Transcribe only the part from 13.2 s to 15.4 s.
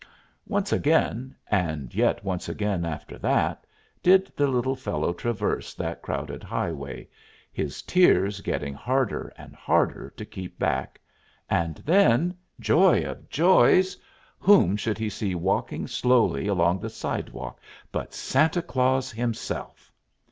joys whom should he see